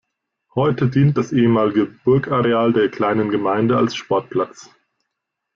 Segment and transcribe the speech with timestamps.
[0.55, 4.71] Heute dient das ehemalige Burgareal der kleinen Gemeinde als Sportplatz.